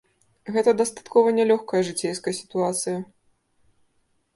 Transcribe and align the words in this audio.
Гэта 0.55 0.73
дастаткова 0.79 1.35
нялёгкая 1.41 1.85
жыцейская 1.91 2.35
сітуацыя. 2.41 3.01